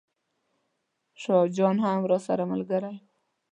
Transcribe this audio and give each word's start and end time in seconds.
شاه 1.21 1.45
جان 1.55 1.75
هم 1.83 2.01
راسره 2.11 2.43
ملګری 2.51 2.95
و. 2.99 3.01